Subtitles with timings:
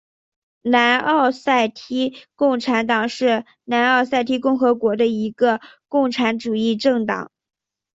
[0.63, 7.29] 南奥塞梯共产党是南奥塞梯共和国的一个共产主义政党。